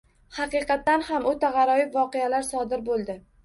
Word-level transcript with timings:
Haqiqatan 0.37 1.03
ham, 1.11 1.29
oʻta 1.33 1.53
gʻaroyib 1.59 1.95
voqealar 2.01 2.51
sodir 2.51 2.87
boʻldi. 2.93 3.23